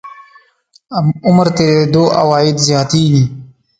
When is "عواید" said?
2.19-2.55